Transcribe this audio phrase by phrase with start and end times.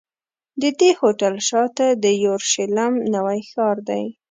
[0.61, 4.03] د دې هوټل شاته د یورشلېم نوی ښار دی.